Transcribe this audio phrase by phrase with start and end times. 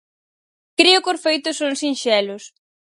[0.79, 2.43] Creo que os feitos son sinxelos.